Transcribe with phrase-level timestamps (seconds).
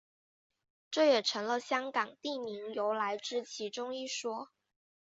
[0.89, 4.49] 这也成了香港地名由来之其中一说。